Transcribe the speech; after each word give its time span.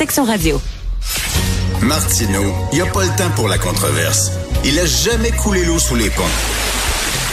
section 0.00 0.24
radio. 0.24 0.58
Martineau, 1.82 2.54
il 2.72 2.76
n'y 2.76 2.80
a 2.80 2.86
pas 2.90 3.04
le 3.04 3.14
temps 3.18 3.28
pour 3.36 3.48
la 3.48 3.58
controverse. 3.58 4.32
Il 4.64 4.78
a 4.78 4.86
jamais 4.86 5.30
coulé 5.30 5.62
l'eau 5.66 5.78
sous 5.78 5.94
les 5.94 6.08
ponts. 6.08 6.22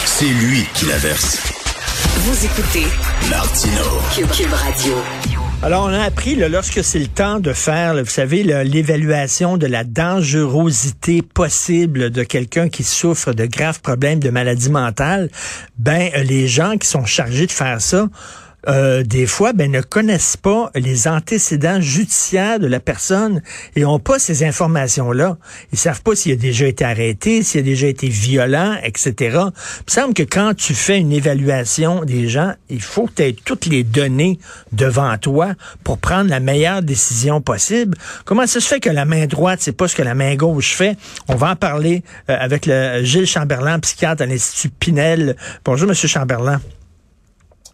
C'est 0.04 0.26
lui 0.26 0.66
qui 0.74 0.86
la 0.86 0.98
verse. 0.98 1.38
Vous 2.18 2.46
écoutez 2.46 2.86
Martino. 3.30 3.84
Cube, 4.14 4.52
Radio. 4.52 4.96
Alors, 5.64 5.86
on 5.86 5.94
a 5.94 6.02
appris, 6.02 6.36
là, 6.36 6.50
lorsque 6.50 6.84
c'est 6.84 7.00
le 7.00 7.08
temps 7.08 7.40
de 7.40 7.54
faire, 7.54 7.94
là, 7.94 8.04
vous 8.04 8.10
savez, 8.10 8.44
l'évaluation 8.44 9.56
de 9.56 9.66
la 9.66 9.86
dangerosité 9.86 11.22
possible 11.22 12.10
de 12.10 12.24
quelqu'un 12.24 12.68
qui 12.68 12.84
souffre 12.84 13.32
de 13.32 13.46
graves 13.46 13.80
problèmes 13.80 14.20
de 14.20 14.30
maladie 14.30 14.70
mentale, 14.70 15.30
ben, 15.78 16.10
euh, 16.18 16.24
les 16.24 16.50
gens 16.50 16.76
qui 16.76 16.90
sont 16.90 17.06
chargés 17.06 17.48
de 17.48 17.52
faire 17.54 17.80
ça 17.80 18.08
euh, 18.68 19.04
des 19.04 19.28
fois, 19.28 19.54
ben, 19.54 19.72
ne 19.72 19.82
connaissent 19.82 20.36
pas 20.36 20.72
les 20.76 21.08
antécédents 21.08 21.80
judiciaires 21.80 22.60
de 22.60 22.68
la 22.68 22.80
personne 22.80 23.42
et 23.76 23.86
ont 23.86 24.00
pas 24.00 24.20
ces 24.20 24.44
informations-là. 24.44 25.38
Ils 25.72 25.78
savent 25.78 26.02
pas 26.02 26.16
s'il 26.16 26.34
a 26.34 26.36
déjà 26.36 26.68
été 26.68 26.84
arrêté, 26.84 27.44
s'il 27.44 27.62
a 27.62 27.64
déjà 27.64 27.88
été 27.88 28.10
violent, 28.10 28.76
etc. 28.84 29.14
Il 29.20 29.28
me 29.28 29.52
semble 29.88 30.14
que 30.14 30.24
quand 30.24 30.54
tu 30.56 30.74
fais 30.74 30.98
une 30.98 31.14
évaluation 31.14 32.04
des 32.04 32.28
gens, 32.28 32.54
il 32.70 32.82
faut 32.82 33.06
que 33.06 33.14
tu 33.14 33.24
aies 33.24 33.36
toutes 33.46 33.68
les 33.68 33.84
données 33.84 34.40
devant 34.72 35.18
toi 35.18 35.54
pour 35.84 35.98
prendre 35.98 36.30
la 36.30 36.40
meilleure 36.40 36.82
décision 36.82 37.42
possible. 37.42 37.98
Comment 38.26 38.48
ça 38.48 38.60
se 38.60 38.68
fait 38.68 38.80
que 38.80 38.90
la 38.90 39.06
main 39.06 39.28
droite, 39.28 39.60
c'est 39.62 39.72
pas 39.72 39.88
ce 39.88 39.96
que 39.96 40.04
la 40.04 40.16
main 40.16 40.36
gauche 40.36 40.74
fait? 40.74 40.98
On 41.28 41.36
va 41.36 41.52
en 41.52 41.56
parler 41.56 42.04
euh, 42.30 42.38
avec 42.38 42.66
le 42.66 43.04
Gilles 43.04 43.28
Chamberlain, 43.28 43.80
psychiatre 43.80 44.24
à 44.24 44.26
l'Institut 44.26 44.70
Pinel. 44.70 45.36
Bonjour, 45.64 45.88
Monsieur 45.88 46.08
Chamberlain. 46.08 46.60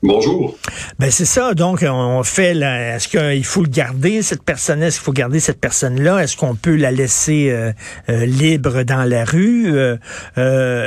Bonjour. 0.06 0.58
Ben 1.00 1.10
c'est 1.10 1.24
ça. 1.24 1.54
Donc 1.54 1.86
on 1.88 2.24
fait. 2.24 2.58
Est-ce 2.58 3.08
qu'il 3.08 3.46
faut 3.46 3.62
le 3.62 3.70
garder 3.70 4.22
cette 4.22 4.44
personne 4.44 4.84
Est-ce 4.84 4.98
qu'il 4.98 5.06
faut 5.06 5.14
garder 5.14 5.40
cette 5.40 5.62
personne-là? 5.62 6.22
Est-ce 6.22 6.36
qu'on 6.36 6.56
peut 6.56 6.76
la 6.76 6.92
laisser 6.92 7.50
euh, 7.52 7.72
euh, 8.10 8.26
libre 8.26 8.84
dans 8.84 9.06
la 9.10 9.24
rue? 9.24 9.74
Euh, 9.74 9.96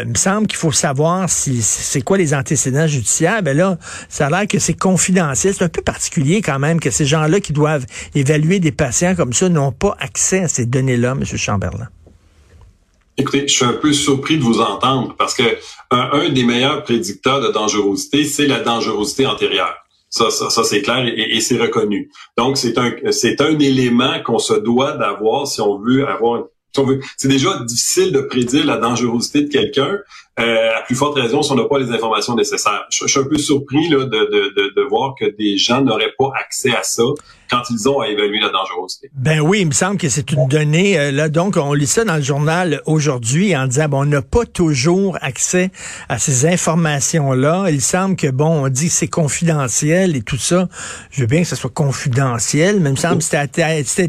Il 0.04 0.10
me 0.10 0.14
semble 0.16 0.46
qu'il 0.46 0.58
faut 0.58 0.70
savoir 0.70 1.30
si 1.30 1.62
c'est 1.62 2.02
quoi 2.02 2.18
les 2.18 2.34
antécédents 2.34 2.86
judiciaires. 2.86 3.42
Ben 3.42 3.56
là, 3.56 3.78
ça 4.10 4.26
a 4.26 4.30
l'air 4.30 4.46
que 4.46 4.58
c'est 4.58 4.78
confidentiel. 4.78 5.54
C'est 5.54 5.64
un 5.64 5.70
peu 5.70 5.80
particulier 5.82 6.42
quand 6.42 6.58
même 6.58 6.78
que 6.78 6.90
ces 6.90 7.06
gens-là 7.06 7.40
qui 7.40 7.54
doivent 7.54 7.86
évaluer 8.14 8.60
des 8.60 8.72
patients 8.72 9.14
comme 9.14 9.32
ça 9.32 9.48
n'ont 9.48 9.72
pas 9.72 9.96
accès 9.98 10.42
à 10.42 10.48
ces 10.48 10.66
données-là, 10.66 11.14
Monsieur 11.14 11.38
Chamberlain. 11.38 11.88
Écoutez, 13.18 13.48
je 13.48 13.54
suis 13.54 13.64
un 13.64 13.72
peu 13.72 13.92
surpris 13.92 14.36
de 14.36 14.42
vous 14.42 14.60
entendre 14.60 15.14
parce 15.16 15.34
que 15.34 15.42
un, 15.90 16.28
des 16.28 16.44
meilleurs 16.44 16.82
prédicteurs 16.82 17.40
de 17.40 17.48
dangerosité, 17.48 18.24
c'est 18.24 18.46
la 18.46 18.60
dangerosité 18.60 19.26
antérieure. 19.26 19.74
Ça, 20.10 20.30
ça, 20.30 20.50
ça 20.50 20.64
c'est 20.64 20.82
clair 20.82 21.04
et, 21.06 21.40
c'est 21.40 21.58
reconnu. 21.58 22.10
Donc, 22.36 22.56
c'est 22.56 22.78
un, 22.78 22.92
c'est 23.10 23.40
un 23.40 23.58
élément 23.58 24.22
qu'on 24.24 24.38
se 24.38 24.54
doit 24.54 24.92
d'avoir 24.92 25.46
si 25.46 25.60
on 25.60 25.78
veut 25.78 26.06
avoir 26.06 26.44
c'est 27.16 27.28
déjà 27.28 27.58
difficile 27.64 28.12
de 28.12 28.20
prédire 28.20 28.66
la 28.66 28.76
dangerosité 28.76 29.42
de 29.42 29.48
quelqu'un, 29.48 29.98
euh, 30.38 30.68
à 30.76 30.82
plus 30.82 30.94
forte 30.94 31.18
raison 31.18 31.42
si 31.42 31.50
on 31.52 31.54
n'a 31.54 31.64
pas 31.64 31.78
les 31.78 31.90
informations 31.90 32.34
nécessaires. 32.34 32.84
Je, 32.90 33.06
suis 33.06 33.20
un 33.20 33.24
peu 33.24 33.38
surpris 33.38 33.88
là, 33.88 34.04
de, 34.04 34.08
de, 34.10 34.74
de, 34.74 34.82
voir 34.88 35.14
que 35.18 35.24
des 35.36 35.56
gens 35.56 35.80
n'auraient 35.80 36.12
pas 36.18 36.30
accès 36.38 36.76
à 36.76 36.82
ça 36.82 37.04
quand 37.48 37.62
ils 37.70 37.88
ont 37.88 38.00
à 38.00 38.08
évaluer 38.08 38.40
la 38.40 38.50
dangerosité. 38.50 39.08
Ben 39.14 39.40
oui, 39.40 39.60
il 39.60 39.68
me 39.68 39.72
semble 39.72 39.96
que 39.96 40.10
c'est 40.10 40.30
une 40.32 40.46
donnée. 40.48 40.98
Euh, 40.98 41.10
là, 41.10 41.30
donc, 41.30 41.56
on 41.56 41.72
lit 41.72 41.86
ça 41.86 42.04
dans 42.04 42.16
le 42.16 42.22
journal 42.22 42.82
aujourd'hui 42.84 43.56
en 43.56 43.66
disant, 43.66 43.88
bon, 43.88 44.02
on 44.02 44.04
n'a 44.04 44.20
pas 44.20 44.44
toujours 44.44 45.16
accès 45.22 45.70
à 46.10 46.18
ces 46.18 46.44
informations-là. 46.44 47.70
Il 47.70 47.80
semble 47.80 48.16
que, 48.16 48.26
bon, 48.26 48.64
on 48.64 48.68
dit 48.68 48.88
que 48.88 48.92
c'est 48.92 49.08
confidentiel 49.08 50.16
et 50.16 50.22
tout 50.22 50.36
ça. 50.36 50.68
Je 51.12 51.22
veux 51.22 51.26
bien 51.26 51.42
que 51.42 51.48
ce 51.48 51.56
soit 51.56 51.70
confidentiel, 51.70 52.80
mais 52.80 52.90
il 52.90 52.92
me 52.92 52.96
semble 52.96 53.18
que 53.18 53.24
si 53.24 53.30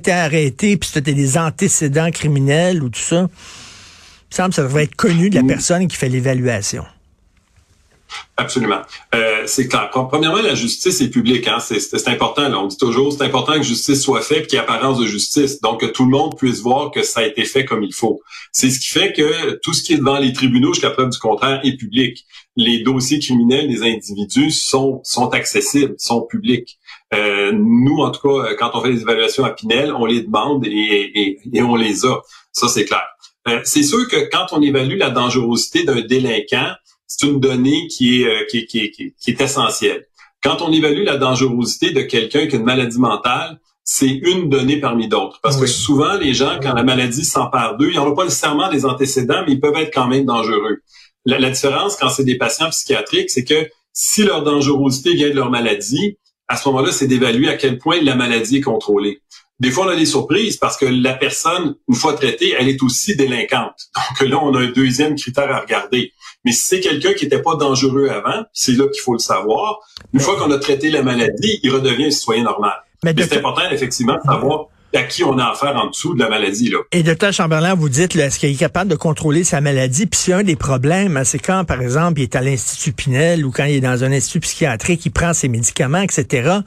tu 0.02 0.12
arrêté 0.12 0.76
puis 0.76 0.90
si 0.90 1.02
tu 1.02 1.14
des 1.14 1.38
antécédents 1.38 2.12
criminels 2.12 2.57
ou 2.84 2.90
tout 2.90 3.00
ça, 3.00 3.16
il 3.20 3.24
me 3.24 4.36
semble 4.36 4.50
que 4.50 4.56
ça 4.56 4.64
devrait 4.64 4.84
être 4.84 4.96
connu 4.96 5.30
de 5.30 5.36
la 5.36 5.44
personne 5.44 5.88
qui 5.88 5.96
fait 5.96 6.10
l'évaluation. 6.10 6.86
Absolument. 8.38 8.82
Euh, 9.16 9.44
c'est 9.48 9.68
clair. 9.68 9.90
Premièrement, 9.92 10.42
la 10.42 10.56
justice 10.56 11.02
est 11.02 11.10
publique. 11.10 11.48
Hein? 11.48 11.60
C'est 11.60 12.08
important. 12.08 12.48
Là. 12.48 12.60
On 12.60 12.68
dit 12.68 12.78
toujours, 12.78 13.12
c'est 13.12 13.24
important 13.24 13.54
que 13.54 13.64
justice 13.64 14.02
soit 14.02 14.22
faite, 14.22 14.48
qu'il 14.48 14.58
y 14.58 14.62
ait 14.62 14.64
apparence 14.64 15.00
de 15.00 15.06
justice. 15.06 15.60
Donc, 15.62 15.82
que 15.82 15.88
tout 15.88 16.06
le 16.06 16.12
monde 16.12 16.38
puisse 16.38 16.62
voir 16.62 16.92
que 16.92 17.04
ça 17.04 17.22
a 17.22 17.24
été 17.24 17.46
fait 17.46 17.66
comme 17.66 17.84
il 17.84 17.94
faut. 17.94 18.22
C'est 18.52 18.70
ce 18.70 18.80
qui 18.80 18.88
fait 18.88 19.12
que 19.12 19.60
tout 19.64 19.74
ce 19.74 19.84
qui 19.84 19.94
est 19.94 19.98
devant 19.98 20.20
les 20.20 20.34
tribunaux, 20.34 20.74
jusqu'à 20.74 20.92
preuve 20.92 21.10
du 21.10 21.18
contraire, 21.18 21.60
est 21.64 21.76
public. 21.78 22.26
Les 22.56 22.80
dossiers 22.84 23.20
criminels 23.20 23.68
des 23.68 23.82
individus 23.84 24.52
sont, 24.52 25.02
sont 25.04 25.30
accessibles, 25.30 25.96
sont 25.98 26.22
publics. 26.22 26.78
Euh, 27.14 27.52
nous, 27.54 28.00
en 28.00 28.12
tout 28.12 28.28
cas, 28.28 28.54
quand 28.56 28.72
on 28.74 28.82
fait 28.82 28.94
des 28.94 29.02
évaluations 29.02 29.46
à 29.46 29.52
Pinel, 29.52 29.94
on 29.94 30.06
les 30.06 30.22
demande 30.22 30.66
et, 30.66 30.70
et, 30.72 31.40
et 31.54 31.62
on 31.62 31.76
les 31.76 32.06
a. 32.06 32.22
Ça, 32.52 32.68
c'est 32.68 32.86
clair. 32.86 33.04
Euh, 33.48 33.62
c'est 33.64 33.84
sûr 33.84 34.08
que 34.08 34.30
quand 34.30 34.48
on 34.52 34.62
évalue 34.62 34.98
la 34.98 35.10
dangerosité 35.10 35.84
d'un 35.84 36.02
délinquant, 36.02 36.72
c'est 37.08 37.26
une 37.26 37.40
donnée 37.40 37.88
qui 37.88 38.22
est, 38.22 38.28
euh, 38.28 38.46
qui, 38.50 38.66
qui, 38.66 38.92
qui, 38.92 39.14
qui, 39.18 39.32
est 39.32 39.42
essentielle. 39.42 40.06
Quand 40.44 40.62
on 40.62 40.72
évalue 40.72 41.04
la 41.04 41.18
dangerosité 41.18 41.92
de 41.92 42.02
quelqu'un 42.02 42.48
qui 42.48 42.56
a 42.56 42.60
une 42.60 42.66
maladie 42.66 43.00
mentale, 43.00 43.60
c'est 43.84 44.10
une 44.10 44.50
donnée 44.50 44.82
parmi 44.82 45.08
d'autres. 45.08 45.40
Parce 45.42 45.58
que 45.58 45.66
souvent, 45.66 46.18
les 46.18 46.34
gens, 46.34 46.60
quand 46.62 46.74
la 46.74 46.84
maladie 46.84 47.24
s'empare 47.24 47.78
d'eux, 47.78 47.90
ils 47.90 47.96
n'ont 47.96 48.14
pas 48.14 48.26
nécessairement 48.26 48.70
des 48.70 48.86
antécédents, 48.86 49.44
mais 49.48 49.54
ils 49.54 49.62
peuvent 49.62 49.78
être 49.78 49.94
quand 49.94 50.08
même 50.08 50.26
dangereux. 50.26 50.82
La, 51.26 51.40
la 51.40 51.50
différence 51.50 51.96
quand 51.96 52.10
c'est 52.10 52.26
des 52.26 52.38
patients 52.38 52.70
psychiatriques, 52.70 53.30
c'est 53.30 53.46
que 53.46 53.70
si 53.94 54.24
leur 54.24 54.44
dangerosité 54.44 55.14
vient 55.14 55.30
de 55.30 55.36
leur 55.36 55.50
maladie, 55.50 56.18
à 56.48 56.58
ce 56.58 56.68
moment-là, 56.70 56.92
c'est 56.92 57.08
d'évaluer 57.08 57.50
à 57.50 57.56
quel 57.56 57.78
point 57.78 58.02
la 58.02 58.16
maladie 58.16 58.58
est 58.58 58.62
contrôlée. 58.62 59.22
Des 59.60 59.72
fois, 59.72 59.88
on 59.88 59.90
a 59.90 59.96
des 59.96 60.06
surprises 60.06 60.58
parce 60.58 60.78
que 60.78 60.86
la 60.86 61.14
personne, 61.14 61.76
une 61.88 61.96
fois 61.96 62.14
traitée, 62.14 62.56
elle 62.58 62.70
est 62.70 62.82
aussi 62.84 63.16
délinquante. 63.16 63.90
Donc 64.20 64.30
là, 64.30 64.40
on 64.42 64.54
a 64.54 64.60
un 64.60 64.72
deuxième 64.72 65.16
critère 65.16 65.52
à 65.52 65.62
regarder. 65.62 66.14
Mais 66.46 66.52
si 66.52 66.68
c'est 66.68 66.80
quelqu'un 66.80 67.14
qui 67.14 67.26
n'était 67.26 67.42
pas 67.42 67.56
dangereux 67.56 68.08
avant, 68.10 68.44
c'est 68.54 68.74
là 68.74 68.88
qu'il 68.88 69.02
faut 69.02 69.14
le 69.14 69.20
savoir. 69.20 69.80
Une 70.14 70.20
fois 70.20 70.38
qu'on 70.38 70.52
a 70.52 70.60
traité 70.60 70.90
la 70.90 71.02
maladie, 71.02 71.60
il 71.64 71.72
redevient 71.72 72.06
un 72.06 72.12
citoyen 72.12 72.44
normal. 72.44 72.76
Mais, 73.04 73.14
c'est 73.18 73.38
important, 73.38 73.70
effectivement, 73.72 74.16
de 74.16 74.22
savoir 74.24 74.68
à 74.96 75.04
qui 75.04 75.24
on 75.24 75.38
a 75.38 75.46
affaire 75.52 75.76
en 75.76 75.90
dessous 75.90 76.14
de 76.14 76.20
la 76.20 76.30
maladie. 76.30 76.70
Là. 76.70 76.80
Et 76.92 77.04
docteur 77.04 77.34
Chamberlain, 77.34 77.76
vous 77.76 77.90
dites, 77.90 78.16
est-ce 78.16 78.40
qu'il 78.40 78.50
est 78.50 78.56
capable 78.56 78.90
de 78.90 78.96
contrôler 78.96 79.44
sa 79.44 79.62
maladie? 79.62 80.06
Puis 80.06 80.20
c'est 80.24 80.34
un 80.34 80.44
des 80.44 80.56
problèmes, 80.56 81.18
hein, 81.18 81.24
c'est 81.24 81.40
quand, 81.40 81.66
par 81.66 81.82
exemple, 81.82 82.20
il 82.20 82.24
est 82.24 82.36
à 82.36 82.42
l'Institut 82.42 82.94
Pinel 82.94 83.46
ou 83.46 83.52
quand 83.52 83.66
il 83.66 83.76
est 83.76 83.82
dans 83.82 84.04
un 84.04 84.12
institut 84.12 84.40
psychiatrique, 84.40 85.06
il 85.06 85.12
prend 85.12 85.34
ses 85.34 85.50
médicaments, 85.50 86.02
etc. 86.02 86.60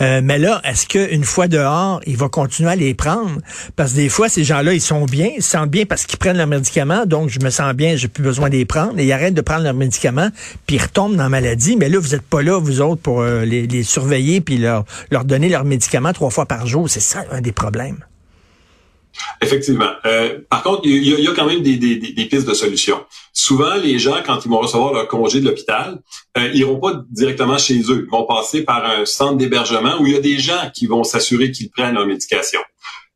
Euh, 0.00 0.20
mais 0.22 0.38
là, 0.38 0.60
est-ce 0.64 0.86
qu'une 0.86 1.24
fois 1.24 1.48
dehors, 1.48 2.00
il 2.06 2.16
va 2.16 2.28
continuer 2.28 2.70
à 2.70 2.76
les 2.76 2.94
prendre? 2.94 3.40
Parce 3.76 3.92
que 3.92 3.96
des 3.96 4.08
fois, 4.08 4.28
ces 4.28 4.44
gens-là, 4.44 4.72
ils 4.72 4.80
sont 4.80 5.04
bien, 5.04 5.30
ils 5.36 5.42
se 5.42 5.50
sentent 5.50 5.70
bien 5.70 5.84
parce 5.84 6.06
qu'ils 6.06 6.18
prennent 6.18 6.38
leurs 6.38 6.46
médicaments, 6.46 7.04
donc 7.04 7.28
je 7.28 7.40
me 7.40 7.50
sens 7.50 7.74
bien, 7.74 7.96
j'ai 7.96 8.08
plus 8.08 8.22
besoin 8.22 8.48
de 8.48 8.56
les 8.56 8.64
prendre, 8.64 8.98
et 8.98 9.04
ils 9.04 9.12
arrêtent 9.12 9.34
de 9.34 9.40
prendre 9.42 9.62
leurs 9.62 9.74
médicaments, 9.74 10.30
puis 10.66 10.76
ils 10.76 10.82
retombent 10.82 11.16
dans 11.16 11.24
la 11.24 11.28
maladie. 11.28 11.76
Mais 11.76 11.88
là, 11.88 11.98
vous 11.98 12.10
n'êtes 12.10 12.22
pas 12.22 12.42
là, 12.42 12.58
vous 12.58 12.80
autres, 12.80 13.02
pour 13.02 13.20
euh, 13.20 13.44
les, 13.44 13.82
surveiller 13.82 14.40
puis 14.40 14.58
leur, 14.58 14.84
leur 15.10 15.24
donner 15.24 15.48
leurs 15.48 15.64
médicaments 15.64 16.12
trois 16.12 16.30
fois 16.30 16.46
par 16.46 16.66
jour. 16.66 16.88
C'est 16.88 17.00
ça 17.00 17.24
un 17.30 17.40
des 17.40 17.52
problèmes. 17.52 17.65
Effectivement. 19.40 19.90
Euh, 20.04 20.40
par 20.48 20.62
contre, 20.62 20.82
il 20.84 21.02
y, 21.02 21.26
a, 21.26 21.32
quand 21.34 21.46
même 21.46 21.62
des, 21.62 22.28
pistes 22.30 22.46
de 22.46 22.54
solutions. 22.54 23.04
Souvent, 23.32 23.74
les 23.76 23.98
gens, 23.98 24.16
quand 24.24 24.44
ils 24.44 24.50
vont 24.50 24.58
recevoir 24.58 24.92
leur 24.92 25.08
congé 25.08 25.40
de 25.40 25.46
l'hôpital, 25.46 25.98
euh, 26.36 26.50
ils 26.52 26.60
iront 26.60 26.78
pas 26.78 27.02
directement 27.10 27.58
chez 27.58 27.80
eux. 27.90 28.04
Ils 28.06 28.10
vont 28.10 28.24
passer 28.24 28.62
par 28.62 28.84
un 28.84 29.04
centre 29.04 29.36
d'hébergement 29.36 30.00
où 30.00 30.06
il 30.06 30.12
y 30.12 30.16
a 30.16 30.20
des 30.20 30.38
gens 30.38 30.70
qui 30.74 30.86
vont 30.86 31.04
s'assurer 31.04 31.50
qu'ils 31.50 31.70
prennent 31.70 31.94
leur 31.94 32.06
médication. 32.06 32.60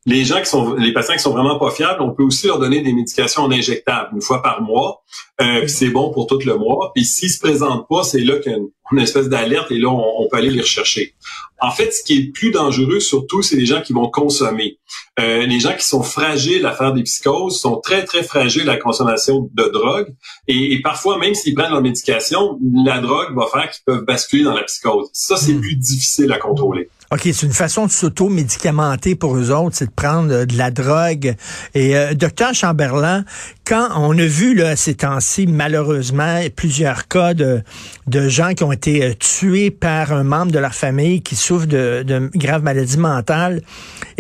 Les 0.07 0.25
gens 0.25 0.39
qui 0.39 0.47
sont, 0.47 0.75
les 0.75 0.95
patients 0.95 1.15
qui 1.15 1.21
sont 1.21 1.33
vraiment 1.33 1.59
pas 1.59 1.71
fiables, 1.71 2.01
on 2.01 2.15
peut 2.15 2.23
aussi 2.23 2.47
leur 2.47 2.59
donner 2.59 2.81
des 2.81 2.95
médications 2.95 3.43
en 3.43 3.53
injectable 3.53 4.09
une 4.15 4.23
fois 4.23 4.43
par 4.43 4.63
mois. 4.63 5.03
Euh, 5.43 5.67
c'est 5.67 5.91
bon 5.91 6.11
pour 6.11 6.27
tout 6.27 6.39
le 6.45 6.57
mois. 6.57 6.91
Puis 6.95 7.05
s'ils 7.05 7.31
se 7.31 7.39
présentent 7.39 7.87
pas, 7.87 8.03
c'est 8.03 8.21
là 8.21 8.39
qu'il 8.39 8.53
y 8.53 8.55
a 8.55 8.59
une, 8.59 8.99
espèce 8.99 9.29
d'alerte 9.29 9.71
et 9.71 9.79
là 9.79 9.89
on, 9.89 10.27
peut 10.29 10.39
aller 10.39 10.51
les 10.51 10.63
rechercher. 10.63 11.15
En 11.61 11.71
fait, 11.71 11.93
ce 11.93 12.03
qui 12.03 12.19
est 12.19 12.33
plus 12.33 12.51
dangereux 12.51 12.99
surtout, 12.99 13.43
c'est 13.43 13.57
les 13.57 13.67
gens 13.67 13.83
qui 13.83 13.93
vont 13.93 14.09
consommer. 14.09 14.79
Euh, 15.21 15.45
les 15.45 15.61
gens 15.61 15.75
qui 15.75 15.85
sont 15.85 16.03
fragiles 16.03 16.65
à 16.65 16.73
faire 16.73 16.95
des 16.95 17.03
psychoses 17.03 17.61
sont 17.61 17.77
très 17.77 18.05
très 18.05 18.23
fragiles 18.23 18.69
à 18.71 18.75
la 18.75 18.79
consommation 18.79 19.51
de 19.53 19.65
drogue 19.65 20.09
et, 20.49 20.73
et 20.73 20.81
parfois 20.81 21.19
même 21.19 21.35
s'ils 21.35 21.55
prennent 21.55 21.71
leur 21.71 21.83
médication, 21.83 22.59
la 22.85 23.01
drogue 23.01 23.37
va 23.37 23.47
faire 23.53 23.71
qu'ils 23.71 23.85
peuvent 23.85 24.05
basculer 24.05 24.45
dans 24.45 24.55
la 24.55 24.63
psychose. 24.63 25.11
Ça 25.13 25.37
c'est 25.37 25.53
hmm. 25.53 25.61
plus 25.61 25.77
difficile 25.77 26.33
à 26.33 26.39
contrôler. 26.39 26.89
OK, 27.13 27.23
c'est 27.25 27.43
une 27.43 27.53
façon 27.53 27.87
de 27.87 27.91
s'auto-médicamenter 27.91 29.17
pour 29.17 29.37
eux 29.37 29.51
autres, 29.51 29.75
c'est 29.75 29.87
de 29.87 29.91
prendre 29.91 30.33
euh, 30.33 30.47
de 30.47 30.57
la 30.57 30.71
drogue. 30.71 31.35
Et 31.75 31.97
euh, 31.97 32.15
docteur 32.15 32.55
Chamberlain, 32.55 33.25
quand 33.65 33.89
on 33.97 34.17
a 34.17 34.25
vu 34.25 34.55
là, 34.55 34.77
ces 34.77 34.95
temps-ci, 34.95 35.49
malheureusement, 35.49 36.41
plusieurs 36.55 37.09
cas 37.09 37.35
de, 37.35 37.63
de 38.07 38.29
gens 38.29 38.55
qui 38.55 38.63
ont 38.63 38.71
été 38.71 39.03
euh, 39.03 39.15
tués 39.19 39.73
par 39.73 40.13
un 40.13 40.23
membre 40.23 40.53
de 40.53 40.61
leur 40.61 40.73
famille 40.73 41.21
qui 41.21 41.35
souffre 41.35 41.67
de, 41.67 42.05
de 42.07 42.31
graves 42.37 42.63
maladies 42.63 42.99
mentales, 42.99 43.61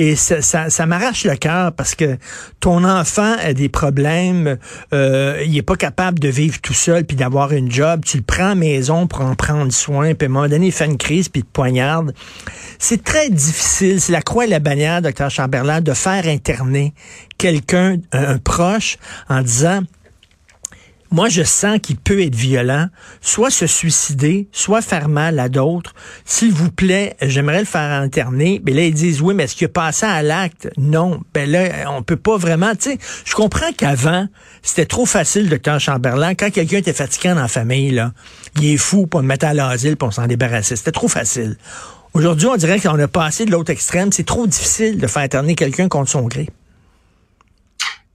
Et 0.02 0.16
ça, 0.16 0.40
ça, 0.40 0.86
m'arrache 0.86 1.24
le 1.24 1.36
cœur 1.36 1.72
parce 1.72 1.94
que 1.94 2.16
ton 2.58 2.84
enfant 2.84 3.36
a 3.38 3.52
des 3.52 3.68
problèmes, 3.68 4.56
euh, 4.94 5.42
il 5.44 5.54
est 5.54 5.62
pas 5.62 5.76
capable 5.76 6.18
de 6.18 6.28
vivre 6.28 6.58
tout 6.62 6.72
seul 6.72 7.04
puis 7.04 7.18
d'avoir 7.18 7.52
une 7.52 7.70
job. 7.70 8.02
Tu 8.02 8.16
le 8.16 8.22
prends 8.22 8.52
à 8.52 8.54
maison 8.54 9.06
pour 9.06 9.20
en 9.20 9.34
prendre 9.34 9.70
soin, 9.70 10.14
puis 10.14 10.24
à 10.24 10.30
un 10.30 10.32
moment 10.32 10.48
donné, 10.48 10.68
il 10.68 10.72
fait 10.72 10.86
une 10.86 10.96
crise 10.96 11.28
puis 11.28 11.42
il 11.42 11.44
te 11.44 11.52
poignarde. 11.52 12.14
C'est 12.78 13.04
très 13.04 13.28
difficile, 13.28 14.00
c'est 14.00 14.12
la 14.12 14.22
croix 14.22 14.46
et 14.46 14.48
la 14.48 14.58
bannière, 14.58 15.02
docteur 15.02 15.28
Chamberlain, 15.28 15.82
de 15.82 15.92
faire 15.92 16.26
interner 16.26 16.94
quelqu'un, 17.36 17.96
un 18.12 18.38
proche, 18.38 18.96
en 19.28 19.42
disant 19.42 19.82
moi, 21.10 21.28
je 21.28 21.42
sens 21.42 21.78
qu'il 21.82 21.96
peut 21.96 22.22
être 22.22 22.34
violent, 22.34 22.86
soit 23.20 23.50
se 23.50 23.66
suicider, 23.66 24.48
soit 24.52 24.80
faire 24.80 25.08
mal 25.08 25.40
à 25.40 25.48
d'autres. 25.48 25.94
S'il 26.24 26.52
vous 26.52 26.70
plaît, 26.70 27.16
j'aimerais 27.20 27.60
le 27.60 27.64
faire 27.64 27.90
interner. 28.00 28.62
Mais 28.64 28.72
là, 28.72 28.84
ils 28.84 28.94
disent, 28.94 29.20
oui, 29.20 29.34
mais 29.34 29.44
est-ce 29.44 29.56
qu'il 29.56 29.66
a 29.66 29.70
passé 29.70 30.06
à 30.06 30.22
l'acte? 30.22 30.70
Non. 30.78 31.20
Ben 31.34 31.50
là, 31.50 31.90
on 31.90 32.02
peut 32.02 32.16
pas 32.16 32.36
vraiment, 32.36 32.74
tu 32.76 32.90
sais, 32.90 32.98
je 33.24 33.34
comprends 33.34 33.72
qu'avant, 33.76 34.28
c'était 34.62 34.86
trop 34.86 35.06
facile, 35.06 35.48
docteur 35.48 35.80
Chamberlain. 35.80 36.34
Quand 36.34 36.50
quelqu'un 36.50 36.78
était 36.78 36.92
fatiguant 36.92 37.34
dans 37.34 37.42
la 37.42 37.48
famille, 37.48 37.90
là, 37.90 38.12
il 38.56 38.66
est 38.66 38.76
fou 38.76 39.06
pour 39.06 39.20
le 39.20 39.26
mettre 39.26 39.46
à 39.46 39.54
l'asile 39.54 39.96
pour 39.96 40.12
s'en 40.12 40.26
débarrasser. 40.26 40.76
C'était 40.76 40.92
trop 40.92 41.08
facile. 41.08 41.56
Aujourd'hui, 42.12 42.46
on 42.48 42.56
dirait 42.56 42.80
qu'on 42.80 42.98
a 42.98 43.08
passé 43.08 43.44
de 43.44 43.50
l'autre 43.50 43.70
extrême. 43.70 44.12
C'est 44.12 44.26
trop 44.26 44.46
difficile 44.46 44.98
de 44.98 45.06
faire 45.06 45.22
interner 45.22 45.54
quelqu'un 45.54 45.88
contre 45.88 46.10
son 46.10 46.22
gré. 46.22 46.48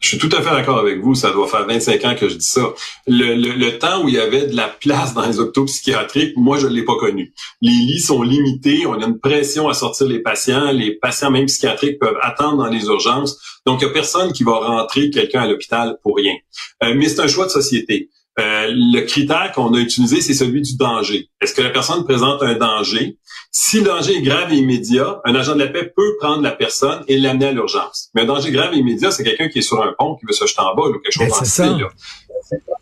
Je 0.06 0.10
suis 0.10 0.18
tout 0.20 0.30
à 0.38 0.42
fait 0.44 0.52
d'accord 0.52 0.78
avec 0.78 1.00
vous. 1.00 1.16
Ça 1.16 1.32
doit 1.32 1.48
faire 1.48 1.66
25 1.66 2.06
ans 2.06 2.14
que 2.14 2.30
je 2.30 2.36
dis 2.36 2.46
ça. 2.46 2.62
Le, 3.08 3.34
le, 3.34 3.80
temps 3.80 4.04
où 4.04 4.08
il 4.08 4.14
y 4.14 4.20
avait 4.20 4.46
de 4.46 4.56
la 4.56 4.68
place 4.68 5.16
dans 5.16 5.26
les 5.26 5.40
hôpitaux 5.40 5.66
psychiatriques, 5.66 6.38
moi, 6.38 6.60
je 6.60 6.68
ne 6.68 6.74
l'ai 6.74 6.86
pas 6.86 6.96
connu. 6.96 7.34
Les 7.64 7.72
lits 7.72 8.02
sont 8.02 8.22
limités. 8.22 8.86
On 8.86 9.02
a 9.02 9.08
une 9.08 9.18
pression 9.18 9.68
à 9.68 9.74
sortir 9.74 10.06
les 10.06 10.20
patients. 10.20 10.72
Les 10.72 10.92
patients, 10.92 11.32
même 11.32 11.48
psychiatriques, 11.48 11.98
peuvent 11.98 12.20
attendre 12.22 12.58
dans 12.58 12.70
les 12.70 12.86
urgences. 12.86 13.40
Donc, 13.66 13.82
il 13.82 13.86
n'y 13.86 13.90
a 13.90 13.94
personne 13.94 14.32
qui 14.32 14.44
va 14.44 14.60
rentrer 14.60 15.10
quelqu'un 15.10 15.42
à 15.42 15.48
l'hôpital 15.48 15.98
pour 16.04 16.18
rien. 16.18 16.36
Euh, 16.84 16.94
mais 16.96 17.10
c'est 17.10 17.22
un 17.22 17.28
choix 17.28 17.46
de 17.46 17.52
société. 17.52 18.12
Euh, 18.38 18.68
le 18.70 19.02
critère 19.02 19.54
qu'on 19.54 19.74
a 19.74 19.80
utilisé, 19.80 20.20
c'est 20.20 20.34
celui 20.34 20.62
du 20.62 20.76
danger. 20.76 21.30
Est-ce 21.42 21.54
que 21.54 21.62
la 21.62 21.70
personne 21.70 22.04
présente 22.04 22.44
un 22.44 22.56
danger? 22.56 23.18
Si 23.50 23.80
le 23.80 23.86
danger 23.86 24.18
est 24.18 24.22
grave 24.22 24.52
et 24.52 24.58
immédiat, 24.58 25.22
un 25.24 25.36
agent 25.36 25.54
de 25.56 25.60
la 25.60 25.68
paix 25.68 25.92
peut 25.96 26.18
prendre 26.20 26.42
la 26.42 26.52
personne 26.52 27.04
et 27.08 27.18
l'amener 27.18 27.46
à 27.48 27.52
l'urgence. 27.54 28.10
Mais 28.14 28.24
un 28.24 28.26
danger 28.26 28.52
grave 28.52 28.74
et 28.74 28.78
immédiat, 28.78 29.12
c'est 29.12 29.24
quelqu'un 29.24 29.48
qui 29.48 29.60
est 29.60 29.62
sur 29.62 29.82
un 29.82 29.94
pont, 29.98 30.16
qui 30.16 30.26
veut 30.26 30.34
se 30.34 30.46
jeter 30.46 30.60
en 30.60 30.76
bas 30.76 30.84
ou 30.84 31.00
quelque 31.00 31.12
chose 31.12 31.30
ben, 31.30 31.40
dans 31.40 31.46
style. 31.46 31.88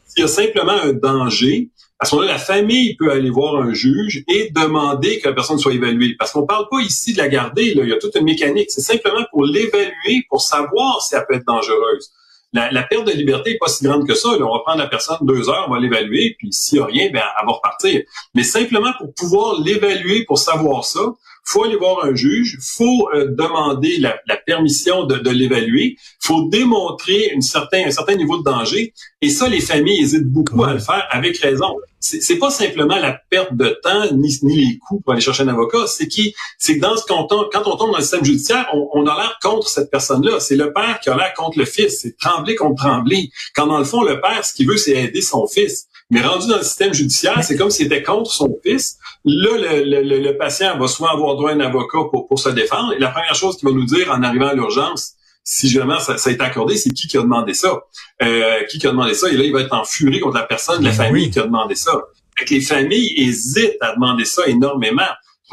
S'il 0.08 0.22
y 0.22 0.24
a 0.24 0.28
simplement 0.28 0.72
un 0.72 0.94
danger, 0.94 1.70
à 2.00 2.06
ce 2.06 2.16
moment-là, 2.16 2.34
la 2.34 2.40
famille 2.40 2.96
peut 2.96 3.12
aller 3.12 3.30
voir 3.30 3.62
un 3.62 3.74
juge 3.74 4.24
et 4.28 4.50
demander 4.56 5.20
que 5.20 5.28
la 5.30 5.36
personne 5.36 5.60
soit 5.60 5.74
évaluée. 5.74 6.16
Parce 6.18 6.32
qu'on 6.32 6.48
parle 6.48 6.68
pas 6.70 6.82
ici 6.82 7.14
de 7.14 7.20
la 7.20 7.28
garder, 7.28 7.76
là. 7.76 7.84
il 7.84 7.90
y 7.90 7.94
a 7.94 7.98
toute 7.98 8.16
une 8.16 8.26
mécanique. 8.26 8.72
C'est 8.72 8.82
simplement 8.82 9.24
pour 9.30 9.46
l'évaluer, 9.46 10.26
pour 10.30 10.42
savoir 10.42 11.02
si 11.04 11.16
elle 11.16 11.26
peut 11.30 11.36
être 11.36 11.46
dangereuse 11.46 12.12
la, 12.54 12.84
perte 12.84 13.08
de 13.08 13.12
liberté 13.12 13.52
est 13.52 13.58
pas 13.58 13.68
si 13.68 13.84
grande 13.84 14.08
que 14.08 14.14
ça. 14.14 14.30
On 14.30 14.54
va 14.54 14.60
prendre 14.60 14.78
la 14.78 14.88
personne 14.88 15.18
deux 15.22 15.50
heures, 15.50 15.66
on 15.68 15.72
va 15.74 15.80
l'évaluer, 15.80 16.36
puis 16.38 16.54
s'il 16.54 16.78
n'y 16.78 16.84
a 16.84 16.88
rien, 16.88 17.10
ben, 17.12 17.22
elle 17.40 17.46
va 17.48 17.54
repartir. 17.54 18.02
Mais 18.36 18.44
simplement 18.44 18.92
pour 19.00 19.14
pouvoir 19.14 19.60
l'évaluer, 19.60 20.24
pour 20.26 20.38
savoir 20.38 20.86
ça, 20.86 21.02
faut 21.44 21.64
aller 21.64 21.76
voir 21.76 22.06
un 22.06 22.16
juge, 22.16 22.58
faut 22.62 23.10
euh, 23.14 23.28
demander 23.28 23.98
la, 23.98 24.18
permission 24.46 25.06
de, 25.06 25.18
de 25.18 25.30
l'évaluer, 25.30 25.98
faut 26.20 26.48
démontrer 26.50 27.32
une 27.34 27.42
certain, 27.42 27.86
un 27.86 27.92
certain 27.92 28.16
niveau 28.16 28.38
de 28.38 28.44
danger. 28.44 28.94
Et 29.22 29.30
ça, 29.30 29.48
les 29.48 29.62
familles 29.62 30.02
hésitent 30.02 30.28
beaucoup 30.28 30.64
à 30.64 30.74
le 30.74 30.80
faire 30.80 31.06
avec 31.10 31.38
raison. 31.38 31.76
C'est 32.00 32.38
pas 32.38 32.50
simplement 32.50 32.98
la 32.98 33.18
perte 33.30 33.54
de 33.56 33.80
temps 33.82 34.12
ni, 34.12 34.38
ni 34.42 34.66
les 34.66 34.78
coûts 34.78 35.00
pour 35.00 35.14
aller 35.14 35.22
chercher 35.22 35.44
un 35.44 35.48
avocat, 35.48 35.88
c'est 35.88 36.10
qui, 36.10 36.36
c'est 36.58 36.76
que 36.76 36.82
dans 36.82 36.98
ce 36.98 37.04
quand 37.08 37.32
on, 37.32 37.48
quand 37.50 37.66
on 37.66 37.78
tombe 37.78 37.92
dans 37.92 37.98
le 37.98 38.02
système 38.02 38.26
judiciaire, 38.26 38.68
on, 38.74 38.90
on 38.92 39.08
a 39.08 39.16
l'air 39.16 39.40
contre 39.42 39.70
cette 39.70 39.90
personne-là. 39.90 40.42
C'est 40.42 40.58
le 40.58 40.74
père 40.74 41.00
qui 41.02 41.10
a 41.10 41.16
l'air 41.16 41.34
contre 41.34 41.58
le 41.58 41.66
fils. 41.66 42.02
C'est 42.02 42.18
trembler 42.18 42.56
contre 42.56 42.84
trembler. 42.84 43.30
Quand 43.56 43.68
dans 43.68 43.78
le 43.78 43.86
fond, 43.86 44.04
le 44.04 44.20
père, 44.20 44.44
ce 44.44 44.54
qu'il 44.54 44.68
veut, 44.68 44.76
c'est 44.76 44.92
aider 44.92 45.22
son 45.22 45.48
fils. 45.48 45.88
Mais 46.10 46.22
rendu 46.22 46.48
dans 46.48 46.58
le 46.58 46.64
système 46.64 46.94
judiciaire, 46.94 47.44
c'est 47.44 47.58
comme 47.58 47.70
s'il 47.70 47.88
était 47.88 48.04
contre 48.04 48.32
son 48.32 48.58
fils. 48.64 48.98
Là, 49.26 49.84
le, 49.84 50.22
le, 50.22 50.38
patient 50.38 50.78
va 50.78 50.88
souvent 50.88 51.10
avoir 51.10 51.36
droit 51.36 51.52
à 51.52 51.54
un 51.54 51.60
avocat 51.60 52.00
pour, 52.12 52.28
pour 52.28 52.40
se 52.40 52.50
défendre. 52.50 52.94
Et 52.94 53.00
la 53.00 53.10
première 53.10 53.36
chose 53.36 53.58
qu'il 53.58 53.68
va 53.68 53.74
nous 53.74 53.86
dire 53.86 54.12
en 54.12 54.22
arrivant 54.22 54.48
à 54.48 54.54
l'urgence, 54.54 55.14
si 55.44 55.70
jamais 55.70 56.00
ça, 56.00 56.18
ça 56.18 56.30
a 56.30 56.34
été 56.34 56.44
accordé, 56.44 56.78
c'est 56.78 56.92
qui 56.92 57.08
qui 57.08 57.18
a 57.18 57.22
demandé 57.22 57.54
ça? 57.54 57.84
Euh, 58.22 58.64
qui 58.70 58.80
qui 58.80 58.88
a 58.88 58.92
demandé 58.92 59.14
ça? 59.14 59.30
Et 59.30 59.38
là, 59.38 59.44
il 59.44 59.52
va 59.52 59.62
être 59.62 59.74
en 59.74 59.84
furie 59.84 60.20
contre 60.20 60.38
la 60.38 60.46
personne 60.46 60.80
de 60.80 60.86
la 60.86 60.92
ben 60.92 60.98
famille 60.98 61.30
qui 61.32 61.40
a 61.40 61.44
demandé 61.44 61.76
ça. 61.76 61.92
Fait 62.38 62.46
que 62.46 62.54
les 62.54 62.62
familles 62.62 63.14
hésitent 63.18 63.78
à 63.82 63.94
demander 63.94 64.26
ça 64.26 64.46
énormément 64.48 65.04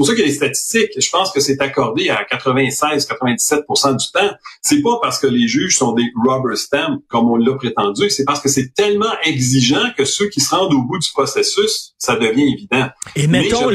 pour 0.01 0.07
ça 0.07 0.15
que 0.15 0.23
les 0.23 0.33
statistiques, 0.33 0.93
je 0.97 1.11
pense 1.11 1.31
que 1.31 1.41
c'est 1.41 1.61
accordé 1.61 2.09
à 2.09 2.25
96-97 2.25 3.97
du 3.99 4.13
temps. 4.13 4.31
C'est 4.63 4.81
pas 4.81 4.99
parce 5.03 5.19
que 5.19 5.27
les 5.27 5.47
juges 5.47 5.77
sont 5.77 5.93
des 5.93 6.07
rubber 6.27 6.57
stamps, 6.57 7.03
comme 7.09 7.31
on 7.31 7.37
l'a 7.37 7.55
prétendu, 7.55 8.09
c'est 8.09 8.25
parce 8.25 8.41
que 8.41 8.49
c'est 8.49 8.73
tellement 8.75 9.13
exigeant 9.25 9.91
que 9.99 10.07
ceux 10.07 10.31
qui 10.31 10.41
se 10.41 10.55
rendent 10.55 10.73
au 10.73 10.83
bout 10.85 10.99
du 10.99 11.09
processus, 11.13 11.93
ça 11.99 12.17
devient 12.17 12.51
évident. 12.51 12.89
Et 13.15 13.27
mettons, 13.27 13.69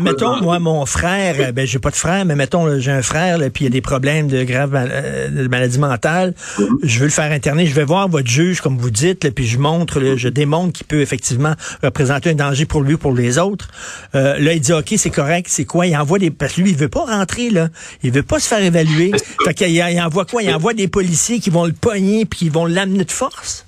mettons 0.00 0.42
moi, 0.42 0.58
mon 0.58 0.84
frère, 0.84 1.52
ben 1.52 1.64
j'ai 1.64 1.78
pas 1.78 1.90
de 1.90 1.96
frère, 1.96 2.24
mais 2.24 2.34
mettons, 2.34 2.80
j'ai 2.80 2.90
un 2.90 3.02
frère, 3.02 3.38
puis 3.54 3.64
il 3.64 3.64
y 3.64 3.66
a 3.68 3.70
des 3.70 3.80
problèmes 3.80 4.26
de 4.26 4.42
grave 4.42 4.72
euh, 4.74 5.28
de 5.28 5.46
maladie 5.46 5.78
mentale. 5.78 6.34
Mm-hmm. 6.58 6.68
Je 6.82 6.98
veux 6.98 7.04
le 7.04 7.12
faire 7.12 7.30
interner. 7.30 7.66
Je 7.66 7.74
vais 7.74 7.84
voir 7.84 8.08
votre 8.08 8.26
juge, 8.26 8.60
comme 8.60 8.78
vous 8.78 8.90
dites, 8.90 9.30
puis 9.30 9.46
je 9.46 9.58
montre, 9.58 10.16
je 10.16 10.28
démontre 10.28 10.72
qu'il 10.72 10.86
peut 10.86 11.02
effectivement 11.02 11.54
représenter 11.84 12.30
un 12.30 12.34
danger 12.34 12.66
pour 12.66 12.82
lui 12.82 12.94
ou 12.94 12.98
pour 12.98 13.14
les 13.14 13.38
autres. 13.38 13.68
Euh, 14.16 14.40
là, 14.40 14.54
il 14.54 14.60
dit, 14.60 14.72
OK, 14.72 14.92
c'est 14.96 15.10
correct 15.10 15.51
c'est 15.52 15.64
quoi? 15.64 15.86
Il 15.86 15.96
envoie 15.96 16.18
des. 16.18 16.30
Parce 16.30 16.54
que 16.54 16.62
lui, 16.62 16.70
il 16.70 16.76
veut 16.76 16.88
pas 16.88 17.04
rentrer, 17.04 17.50
là. 17.50 17.68
Il 18.02 18.10
veut 18.10 18.22
pas 18.22 18.40
se 18.40 18.48
faire 18.48 18.62
évaluer. 18.62 19.12
fait 19.44 19.54
qu'il 19.54 19.68
il 19.70 20.00
envoie 20.00 20.24
quoi? 20.24 20.42
Il 20.42 20.52
envoie 20.52 20.74
des 20.74 20.88
policiers 20.88 21.40
qui 21.40 21.50
vont 21.50 21.66
le 21.66 21.72
pogner 21.72 22.24
puis 22.24 22.38
qui 22.38 22.48
vont 22.48 22.66
l'amener 22.66 23.04
de 23.04 23.12
force? 23.12 23.66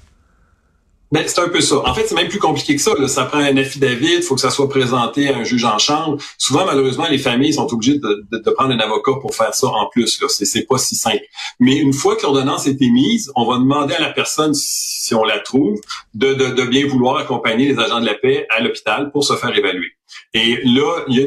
Ben, 1.15 1.23
c'est 1.29 1.41
un 1.41 1.49
peu 1.49 1.61
ça. 1.61 1.77
En 1.89 1.95
fait, 1.95 2.09
c'est 2.09 2.17
même 2.17 2.27
plus 2.27 2.41
compliqué 2.41 2.75
que 2.75 2.83
ça. 2.83 2.91
Ça 3.07 3.25
prend 3.27 3.39
un 3.39 3.57
affidavit, 3.57 4.17
il 4.17 4.23
faut 4.23 4.35
que 4.35 4.41
ça 4.41 4.51
soit 4.51 4.69
présenté 4.69 5.29
à 5.29 5.37
un 5.37 5.45
juge 5.45 5.65
en 5.65 5.79
chambre. 5.79 6.19
Souvent, 6.39 6.67
malheureusement, 6.67 7.07
les 7.09 7.19
familles 7.19 7.53
sont 7.53 7.73
obligées 7.73 8.01
de, 8.01 8.51
prendre 8.51 8.73
un 8.73 8.81
avocat 8.81 9.13
pour 9.21 9.33
faire 9.33 9.55
ça 9.55 9.69
en 9.69 9.89
plus. 9.93 10.21
C'est 10.29 10.67
pas 10.67 10.77
si 10.77 10.97
simple. 10.97 11.23
Mais 11.61 11.77
une 11.77 11.93
fois 11.93 12.17
que 12.17 12.23
l'ordonnance 12.23 12.67
est 12.67 12.83
émise, 12.83 13.31
on 13.37 13.47
va 13.49 13.59
demander 13.59 13.95
à 13.95 14.01
la 14.01 14.11
personne, 14.11 14.55
si 14.55 15.15
on 15.15 15.23
la 15.23 15.39
trouve, 15.39 15.81
de 16.15 16.65
bien 16.65 16.85
vouloir 16.89 17.19
accompagner 17.19 17.69
les 17.69 17.79
agents 17.79 18.01
de 18.01 18.07
la 18.07 18.15
paix 18.15 18.49
à 18.51 18.61
l'hôpital 18.61 19.13
pour 19.13 19.23
se 19.23 19.35
faire 19.35 19.57
évaluer. 19.57 19.93
Et 20.33 20.59
là, 20.65 21.05
il 21.09 21.17
y 21.17 21.23
a 21.23 21.27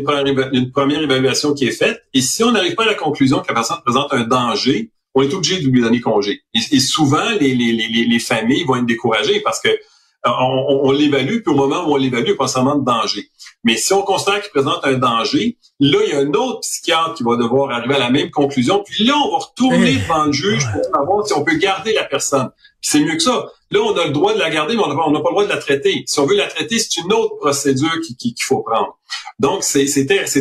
une 0.52 0.72
première, 0.72 1.02
évaluation 1.02 1.54
qui 1.54 1.66
est 1.66 1.72
faite. 1.72 2.04
Et 2.14 2.22
si 2.22 2.44
on 2.44 2.52
n'arrive 2.52 2.76
pas 2.76 2.84
à 2.84 2.88
la 2.88 2.94
conclusion 2.94 3.40
que 3.40 3.48
la 3.48 3.54
personne 3.54 3.78
présente 3.86 4.12
un 4.12 4.24
danger, 4.24 4.92
on 5.18 5.24
est 5.24 5.34
obligé 5.34 5.60
de 5.60 5.68
lui 5.68 5.82
donner 5.82 6.00
congé. 6.00 6.44
Et, 6.54 6.80
souvent, 6.80 7.30
les, 7.40 7.56
les, 7.56 7.72
les, 7.72 8.06
les, 8.06 8.20
familles 8.20 8.64
vont 8.66 8.76
être 8.76 8.86
découragées 8.86 9.40
parce 9.42 9.60
que 9.60 9.70
euh, 9.70 9.78
on, 10.26 10.82
on, 10.84 10.92
l'évalue, 10.92 11.40
puis 11.42 11.54
au 11.54 11.56
moment 11.56 11.88
où 11.88 11.94
on 11.94 11.98
l'évalue, 11.98 12.26
il 12.26 12.30
n'y 12.30 12.34
a 12.34 12.36
pas 12.36 12.48
seulement 12.48 12.76
de 12.76 12.86
danger. 12.86 13.30
Mais 13.64 13.76
si 13.76 13.94
on 13.94 14.02
constate 14.02 14.44
qu'il 14.44 14.52
présente 14.52 14.80
un 14.84 14.94
danger, 14.94 15.58
là, 15.80 16.00
il 16.06 16.10
y 16.10 16.14
a 16.14 16.20
un 16.20 16.34
autre 16.34 16.62
psychiatre 16.62 17.16
qui 17.16 17.24
va 17.24 17.36
devoir 17.36 17.72
arriver 17.72 17.96
à 17.96 18.00
la 18.00 18.10
même 18.10 18.32
conclusion. 18.32 18.84
Puis 18.86 19.06
là, 19.06 19.14
on 19.18 19.32
va 19.32 19.38
retourner 19.46 19.94
eh. 19.94 20.00
devant 20.00 20.26
le 20.26 20.32
juge 20.32 20.64
pour 20.72 20.84
savoir 20.84 21.28
si 21.28 21.34
on 21.34 21.44
peut 21.44 21.58
garder 21.58 21.94
la 21.94 22.06
personne. 22.06 22.50
c'est 22.82 23.00
mieux 23.00 23.16
que 23.16 23.24
ça. 23.24 23.48
Là, 23.70 23.82
on 23.82 23.98
a 23.98 24.06
le 24.06 24.12
droit 24.12 24.34
de 24.34 24.40
la 24.40 24.50
garder, 24.50 24.76
mais 24.76 24.84
on 24.84 24.88
n'a 24.88 24.96
pas, 24.96 25.10
le 25.10 25.20
droit 25.20 25.44
de 25.44 25.50
la 25.50 25.58
traiter. 25.58 26.04
Si 26.08 26.20
on 26.20 26.26
veut 26.26 26.38
la 26.38 26.48
traiter, 26.48 26.80
c'est 26.80 27.02
une 27.02 27.12
autre 27.12 27.36
procédure 27.36 27.92
qu'il 28.18 28.34
faut 28.40 28.62
prendre. 28.62 28.98
Donc, 29.40 29.64
c'est 29.64 29.86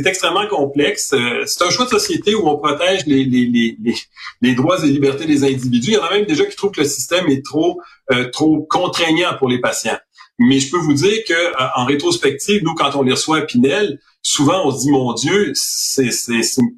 extrêmement 0.06 0.46
complexe. 0.46 1.12
Euh, 1.12 1.42
c'est 1.46 1.64
un 1.64 1.70
choix 1.70 1.86
de 1.86 1.90
société 1.90 2.34
où 2.34 2.48
on 2.48 2.56
protège 2.56 3.04
les, 3.06 3.24
les, 3.24 3.46
les, 3.46 3.96
les, 4.42 4.54
droits 4.54 4.78
et 4.84 4.86
libertés 4.86 5.26
des 5.26 5.42
individus. 5.42 5.90
Il 5.90 5.94
y 5.94 5.98
en 5.98 6.04
a 6.04 6.10
même 6.10 6.24
déjà 6.24 6.44
qui 6.44 6.54
trouvent 6.54 6.70
que 6.70 6.80
le 6.80 6.86
système 6.86 7.26
est 7.28 7.44
trop, 7.44 7.80
euh, 8.12 8.30
trop 8.30 8.64
contraignant 8.70 9.36
pour 9.38 9.48
les 9.48 9.60
patients. 9.60 9.98
Mais 10.38 10.60
je 10.60 10.70
peux 10.70 10.78
vous 10.78 10.94
dire 10.94 11.24
que 11.26 11.32
euh, 11.32 11.66
en 11.76 11.84
rétrospective, 11.84 12.62
nous, 12.62 12.74
quand 12.74 12.94
on 12.94 13.02
les 13.02 13.12
reçoit 13.12 13.38
à 13.38 13.42
Pinel, 13.42 13.98
souvent 14.26 14.66
on 14.66 14.72
se 14.72 14.80
dit 14.80 14.90
mon 14.90 15.12
Dieu, 15.12 15.52
c'est 15.54 16.10
une 16.58 16.72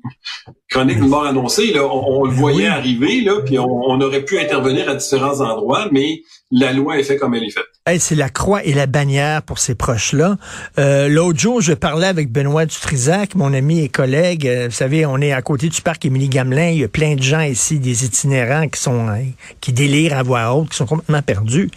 chronique 0.68 1.00
de 1.00 1.06
mort 1.06 1.24
annoncée. 1.24 1.72
Là, 1.72 1.86
on, 1.86 2.24
le 2.24 2.32
voyait 2.32 2.66
arriver, 2.66 3.22
là, 3.22 3.40
puis 3.44 3.58
on, 3.58 4.00
aurait 4.00 4.24
pu 4.24 4.38
intervenir 4.38 4.88
à 4.88 4.94
différents 4.94 5.40
endroits, 5.40 5.88
mais 5.90 6.20
la 6.50 6.72
loi 6.72 6.98
est 6.98 7.02
faite 7.02 7.18
comme 7.18 7.34
elle 7.34 7.44
est 7.44 7.50
faite. 7.50 8.00
c'est 8.00 8.14
la 8.14 8.30
croix 8.30 8.64
et 8.64 8.72
la 8.72 8.86
bannière 8.86 9.42
pour 9.42 9.58
ces 9.58 9.74
proches-là. 9.74 10.36
Euh, 10.78 11.08
L'autre 11.08 11.38
jour, 11.38 11.60
je 11.60 11.74
parlais 11.74 12.06
avec 12.06 12.30
Benoît 12.30 12.64
Dutrisac, 12.64 13.34
mon 13.34 13.52
ami 13.52 13.80
et 13.80 13.88
collègue. 13.88 14.46
Euh, 14.46 14.66
vous 14.68 14.74
savez, 14.74 15.04
on 15.04 15.18
est 15.18 15.32
à 15.32 15.42
côté 15.42 15.68
du 15.68 15.82
parc 15.82 16.06
Émilie 16.06 16.28
Gamelin. 16.28 16.68
Il 16.68 16.78
y 16.78 16.84
a 16.84 16.88
plein 16.88 17.16
de 17.16 17.22
gens 17.22 17.40
ici, 17.40 17.78
des 17.78 18.04
itinérants 18.04 18.68
qui 18.68 18.80
sont 18.80 19.08
euh, 19.08 19.22
qui 19.60 19.72
délirent 19.72 20.16
à 20.16 20.22
voix 20.22 20.54
haute, 20.54 20.70
qui 20.70 20.76
sont 20.76 20.86
complètement 20.86 21.22
perdus. 21.22 21.70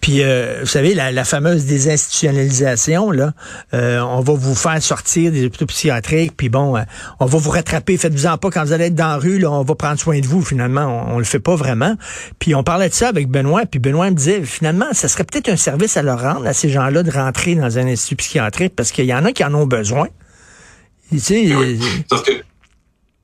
Puis, 0.00 0.22
euh, 0.22 0.58
vous 0.60 0.68
savez, 0.68 0.94
la, 0.94 1.10
la, 1.10 1.24
fameuse 1.24 1.64
désinstitutionnalisation, 1.64 3.10
là, 3.10 3.32
on 3.72 4.20
va 4.20 4.34
vous 4.34 4.54
faire 4.54 4.80
sortir 4.82 5.11
des 5.20 5.46
hôpitaux 5.46 5.66
psychiatriques, 5.66 6.32
puis 6.36 6.48
bon, 6.48 6.76
on 7.20 7.26
va 7.26 7.38
vous 7.38 7.50
rattraper. 7.50 7.96
Faites-vous-en 7.96 8.38
pas 8.38 8.50
quand 8.50 8.64
vous 8.64 8.72
allez 8.72 8.86
être 8.86 8.94
dans 8.94 9.08
la 9.08 9.16
rue, 9.16 9.38
là, 9.38 9.50
on 9.50 9.62
va 9.62 9.74
prendre 9.74 9.98
soin 9.98 10.18
de 10.20 10.26
vous. 10.26 10.42
Finalement, 10.42 11.06
on, 11.08 11.14
on 11.14 11.18
le 11.18 11.24
fait 11.24 11.40
pas 11.40 11.56
vraiment. 11.56 11.96
Puis 12.38 12.54
on 12.54 12.62
parlait 12.62 12.88
de 12.88 12.94
ça 12.94 13.08
avec 13.08 13.28
Benoît, 13.28 13.66
puis 13.66 13.80
Benoît 13.80 14.10
me 14.10 14.16
disait, 14.16 14.42
finalement, 14.42 14.86
ça 14.92 15.08
serait 15.08 15.24
peut-être 15.24 15.48
un 15.48 15.56
service 15.56 15.96
à 15.96 16.02
leur 16.02 16.20
rendre, 16.20 16.46
à 16.46 16.52
ces 16.52 16.68
gens-là, 16.68 17.02
de 17.02 17.10
rentrer 17.10 17.54
dans 17.54 17.78
un 17.78 17.86
institut 17.86 18.16
psychiatrique, 18.16 18.74
parce 18.76 18.92
qu'il 18.92 19.06
y 19.06 19.14
en 19.14 19.24
a 19.24 19.32
qui 19.32 19.44
en 19.44 19.54
ont 19.54 19.66
besoin. 19.66 20.08
Tu 21.10 21.18
sais, 21.18 21.54
oui. 21.54 21.80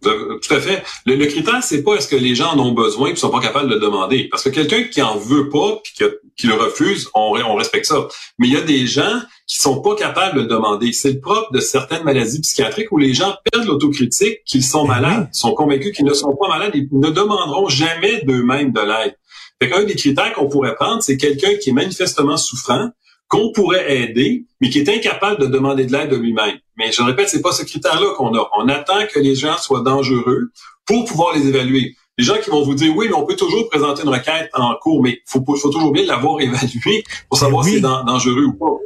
Tout 0.03 0.55
à 0.55 0.61
fait. 0.61 0.85
Le, 1.07 1.17
le 1.17 1.27
critère, 1.27 1.63
c'est 1.63 1.83
pas 1.83 1.95
est-ce 1.97 2.09
que 2.09 2.17
les 2.17 2.35
gens 2.35 2.53
en 2.55 2.59
ont 2.59 2.73
besoin 2.73 3.11
et 3.11 3.17
sont 3.17 3.31
pas 3.31 3.41
capables 3.41 3.69
de 3.69 3.75
le 3.75 3.81
demander. 3.81 4.29
Parce 4.31 4.45
que 4.45 4.51
quelqu'un 4.51 4.85
qui 4.85 5.03
en 5.03 5.17
veut 5.17 5.49
pas 5.49 5.81
puis 5.83 5.93
qui, 6.37 6.47
le 6.47 6.55
refuse, 6.55 7.09
on, 7.15 7.37
on 7.47 7.55
respecte 7.57 7.87
ça. 7.87 8.07
Mais 8.39 8.47
il 8.47 8.55
y 8.55 8.57
a 8.57 8.61
des 8.61 8.87
gens 8.87 9.21
qui 9.47 9.57
sont 9.57 9.81
pas 9.81 9.97
capables 9.97 10.37
de 10.37 10.43
le 10.43 10.47
demander. 10.47 10.93
C'est 10.93 11.13
le 11.13 11.21
propre 11.21 11.53
de 11.53 11.61
certaines 11.61 12.05
maladies 12.05 12.41
psychiatriques 12.41 12.93
où 12.93 12.99
les 12.99 13.13
gens 13.15 13.35
perdent 13.51 13.67
l'autocritique 13.67 14.45
qu'ils 14.45 14.65
sont 14.65 14.87
ben 14.87 15.01
malades, 15.01 15.29
sont 15.33 15.55
convaincus 15.55 15.97
qu'ils 15.97 16.07
ne 16.07 16.15
sont 16.15 16.37
pas 16.37 16.49
malades 16.49 16.75
et 16.75 16.87
ne 16.93 17.11
demanderont 17.11 17.69
jamais 17.69 18.23
d'eux-mêmes 18.23 18.73
de 18.73 18.81
l'aide. 18.81 19.17
Fait 19.61 19.69
qu'un 19.69 19.83
des 19.83 19.97
critères 19.97 20.33
qu'on 20.35 20.49
pourrait 20.49 20.77
prendre, 20.77 21.03
c'est 21.03 21.17
quelqu'un 21.17 21.55
qui 21.57 21.71
est 21.71 21.73
manifestement 21.73 22.37
souffrant, 22.37 22.91
qu'on 23.29 23.53
pourrait 23.53 24.03
aider, 24.03 24.47
mais 24.61 24.71
qui 24.71 24.79
est 24.79 24.89
incapable 24.89 25.41
de 25.41 25.47
demander 25.47 25.85
de 25.85 25.93
l'aide 25.93 26.11
de 26.11 26.17
lui-même. 26.17 26.57
Mais 26.77 26.91
je 26.93 27.03
répète, 27.03 27.29
c'est 27.29 27.43
pas 27.43 27.53
ce 27.53 27.63
critère-là 27.63 28.15
qu'on 28.17 28.35
a. 28.35 28.49
On 28.59 28.69
attend 28.69 29.07
que 29.13 29.21
les 29.21 29.35
gens 29.35 29.59
soient 29.59 29.83
dangereux 29.83 30.51
pour 30.87 31.05
pouvoir 31.05 31.37
les 31.37 31.47
évaluer. 31.47 31.95
Les 32.17 32.25
gens 32.25 32.37
qui 32.43 32.51
vont 32.51 32.63
vous 32.63 32.75
dire 32.75 32.97
oui, 32.97 33.07
mais 33.09 33.15
on 33.15 33.27
peut 33.27 33.37
toujours 33.37 33.69
présenter 33.69 34.03
une 34.03 34.09
requête 34.09 34.51
en 34.55 34.75
cours, 34.81 35.03
mais 35.03 35.21
faut, 35.27 35.45
faut 35.45 35.71
toujours 35.71 35.93
bien 35.93 36.05
l'avoir 36.05 36.41
évalué 36.41 37.05
pour 37.29 37.39
savoir 37.39 37.65
si 37.65 37.75
c'est 37.75 37.81
dangereux 37.81 38.45
ou 38.45 38.55
pas. 38.55 38.79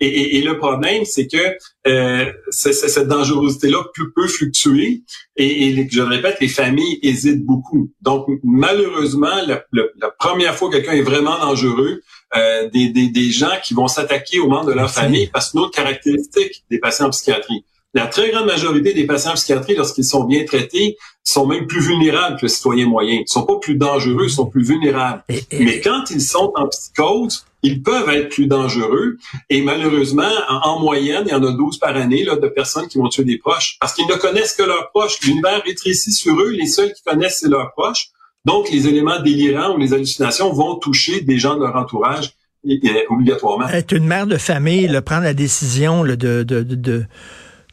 Et, 0.00 0.40
le 0.42 0.58
problème, 0.58 1.04
c'est 1.04 1.26
que 1.26 1.56
euh, 1.86 2.32
cette 2.50 3.08
dangerosité-là 3.08 3.78
peut, 3.94 4.12
peut 4.14 4.28
fluctuer 4.28 5.02
et, 5.36 5.88
je 5.90 6.00
le 6.00 6.08
répète, 6.08 6.38
les 6.40 6.48
familles 6.48 6.98
hésitent 7.02 7.44
beaucoup. 7.44 7.90
Donc, 8.00 8.26
malheureusement, 8.44 9.42
la, 9.46 9.64
la 9.72 10.10
première 10.18 10.54
fois 10.54 10.70
que 10.70 10.76
quelqu'un 10.76 10.92
est 10.92 11.02
vraiment 11.02 11.38
dangereux, 11.38 12.00
euh, 12.34 12.68
des, 12.70 12.88
des, 12.88 13.08
des, 13.08 13.30
gens 13.30 13.52
qui 13.62 13.74
vont 13.74 13.86
s'attaquer 13.86 14.40
aux 14.40 14.48
membres 14.48 14.66
de 14.66 14.72
leur 14.72 14.90
famille 14.90 15.28
parce 15.28 15.50
que 15.50 15.58
une 15.58 15.64
autre 15.64 15.76
caractéristique 15.76 16.64
des 16.70 16.78
patients 16.78 17.06
en 17.06 17.10
psychiatrie. 17.10 17.64
La 17.94 18.08
très 18.08 18.30
grande 18.30 18.46
majorité 18.46 18.92
des 18.92 19.06
patients 19.06 19.30
en 19.30 19.34
psychiatrie, 19.34 19.74
lorsqu'ils 19.74 20.04
sont 20.04 20.24
bien 20.24 20.44
traités, 20.44 20.96
sont 21.22 21.46
même 21.46 21.66
plus 21.66 21.80
vulnérables 21.80 22.36
que 22.36 22.42
le 22.42 22.48
citoyen 22.48 22.86
moyen. 22.86 23.20
Ils 23.20 23.28
sont 23.28 23.44
pas 23.44 23.58
plus 23.58 23.76
dangereux, 23.76 24.24
ils 24.24 24.30
sont 24.30 24.46
plus 24.46 24.64
vulnérables. 24.64 25.24
Mais 25.52 25.80
quand 25.80 26.04
ils 26.10 26.20
sont 26.20 26.52
en 26.56 26.68
psychose, 26.68 27.46
ils 27.62 27.82
peuvent 27.82 28.08
être 28.10 28.28
plus 28.28 28.46
dangereux. 28.46 29.16
Et 29.48 29.62
malheureusement, 29.62 30.30
en, 30.48 30.78
moyenne, 30.78 31.24
il 31.26 31.32
y 31.32 31.34
en 31.34 31.42
a 31.42 31.52
12 31.52 31.78
par 31.78 31.96
année 31.96 32.22
là, 32.22 32.36
de 32.36 32.48
personnes 32.48 32.86
qui 32.86 32.98
vont 32.98 33.08
tuer 33.08 33.24
des 33.24 33.38
proches 33.38 33.76
parce 33.80 33.94
qu'ils 33.94 34.06
ne 34.06 34.14
connaissent 34.14 34.54
que 34.54 34.62
leurs 34.62 34.90
proches. 34.90 35.18
L'univers 35.22 35.62
rétrécit 35.64 36.12
sur 36.12 36.38
eux. 36.40 36.50
Les 36.50 36.66
seuls 36.66 36.92
qui 36.92 37.02
connaissent, 37.02 37.40
c'est 37.40 37.48
leurs 37.48 37.72
proches. 37.72 38.10
Donc, 38.46 38.70
les 38.70 38.86
éléments 38.86 39.20
délirants 39.20 39.74
ou 39.74 39.78
les 39.78 39.92
hallucinations 39.92 40.52
vont 40.52 40.76
toucher 40.76 41.20
des 41.20 41.36
gens 41.36 41.56
de 41.56 41.64
leur 41.64 41.74
entourage 41.74 42.30
obligatoirement. 43.10 43.68
Être 43.68 43.92
une 43.92 44.06
mère 44.06 44.26
de 44.26 44.36
famille, 44.36 44.86
le 44.86 45.00
prendre 45.00 45.24
la 45.24 45.34
décision 45.34 46.04
de, 46.04 46.14
de, 46.14 46.44
de, 46.62 47.04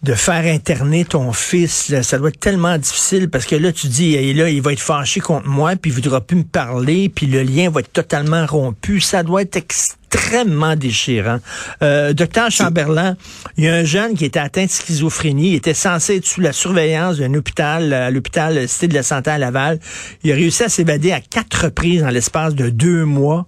de 0.04 0.14
faire 0.16 0.54
interner 0.54 1.06
ton 1.06 1.32
fils, 1.32 2.02
ça 2.02 2.18
doit 2.18 2.28
être 2.28 2.40
tellement 2.40 2.78
difficile 2.78 3.30
parce 3.30 3.46
que 3.46 3.56
là, 3.56 3.72
tu 3.72 3.88
dis, 3.88 4.16
et 4.16 4.34
là, 4.34 4.50
il 4.50 4.62
va 4.62 4.74
être 4.74 4.82
fâché 4.82 5.22
contre 5.22 5.48
moi, 5.48 5.78
puis 5.78 5.92
il 5.92 5.94
voudra 5.94 6.20
plus 6.20 6.36
me 6.36 6.44
parler, 6.44 7.08
puis 7.08 7.26
le 7.26 7.42
lien 7.42 7.70
va 7.70 7.80
être 7.80 7.94
totalement 7.94 8.46
rompu. 8.46 9.00
Ça 9.00 9.24
doit 9.24 9.44
être 9.44 9.56
extrêmement 9.56 10.76
déchirant. 10.76 11.40
Euh, 11.82 12.12
docteur 12.12 12.52
Chamberlain, 12.52 13.16
il 13.56 13.64
y 13.64 13.70
a 13.70 13.76
un 13.76 13.86
jeune 13.86 14.16
qui 14.16 14.26
était 14.26 14.42
atteint 14.42 14.66
de 14.66 14.70
schizophrénie, 14.70 15.52
il 15.52 15.56
était 15.56 15.74
censé 15.74 16.18
être 16.18 16.26
sous 16.26 16.42
la 16.42 16.52
surveillance 16.52 17.18
d'un 17.18 17.34
hôpital, 17.34 17.94
à 17.94 18.12
l'hôpital 18.12 18.68
Cité 18.68 18.90
de 18.90 18.96
la 18.96 19.04
Santé 19.04 19.32
à 19.32 19.38
Laval. 19.38 19.80
Il 20.24 20.34
a 20.34 20.36
réussi 20.36 20.64
à 20.64 20.70
s'évader 20.70 21.14
à 21.14 21.22
quatre 21.22 21.64
reprises 21.64 22.02
dans 22.02 22.10
l'espace 22.10 22.56
de 22.56 22.70
deux 22.70 23.06
mois 23.06 23.48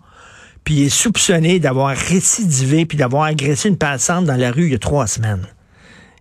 puis 0.63 0.75
il 0.75 0.83
est 0.85 0.89
soupçonné 0.89 1.59
d'avoir 1.59 1.95
récidivé 1.95 2.87
puis 2.87 2.97
d'avoir 2.97 3.23
agressé 3.23 3.69
une 3.69 3.77
passante 3.77 4.25
dans 4.25 4.35
la 4.35 4.51
rue 4.51 4.65
il 4.65 4.71
y 4.71 4.75
a 4.75 4.79
trois 4.79 5.05
semaines 5.05 5.45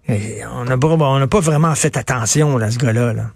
on 0.09 0.65
n'a 0.65 0.79
pas, 0.79 1.27
pas 1.27 1.41
vraiment 1.41 1.75
fait 1.75 1.97
attention 1.97 2.57
à 2.59 2.71
ce 2.71 2.79
gars-là. 2.79 3.13
Là. 3.13 3.31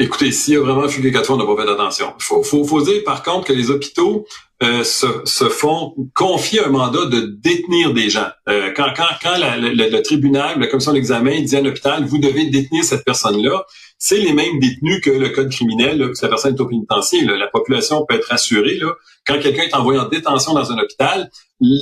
Écoutez, 0.00 0.30
s'il 0.30 0.56
a 0.56 0.60
vraiment 0.60 0.88
fugué 0.88 1.10
quatre 1.10 1.26
fois, 1.26 1.34
on 1.34 1.38
n'a 1.38 1.44
pas 1.44 1.60
fait 1.60 1.68
attention. 1.68 2.14
Il 2.20 2.22
faut, 2.22 2.64
faut, 2.64 2.82
dire 2.82 3.02
par 3.04 3.24
contre 3.24 3.48
que 3.48 3.52
les 3.52 3.68
hôpitaux 3.70 4.26
euh, 4.62 4.84
se, 4.84 5.48
font 5.48 5.94
confier 6.14 6.64
un 6.64 6.68
mandat 6.68 7.06
de 7.06 7.36
détenir 7.42 7.92
des 7.92 8.08
gens. 8.08 8.28
Euh, 8.48 8.72
quand 8.76 8.86
le, 8.86 10.00
tribunal, 10.02 10.60
la 10.60 10.68
commission 10.68 10.92
d'examen 10.92 11.40
dit 11.40 11.56
à 11.56 11.60
l'hôpital, 11.62 12.04
vous 12.04 12.18
devez 12.18 12.48
détenir 12.48 12.84
cette 12.84 13.04
personne-là, 13.04 13.64
c'est 13.98 14.18
les 14.18 14.32
mêmes 14.32 14.60
détenus 14.60 15.00
que 15.00 15.10
le 15.10 15.30
code 15.30 15.50
criminel, 15.50 15.98
là, 15.98 16.06
la 16.22 16.28
personne 16.28 16.54
est 16.54 16.60
au 16.60 16.66
pénitencier. 16.66 17.24
La 17.24 17.48
population 17.48 18.06
peut 18.08 18.14
être 18.14 18.32
assurée. 18.32 18.76
Là, 18.76 18.92
quand 19.28 19.38
quelqu'un 19.40 19.64
est 19.64 19.74
envoyé 19.74 20.00
en 20.00 20.08
détention 20.08 20.54
dans 20.54 20.72
un 20.72 20.78
hôpital, 20.78 21.30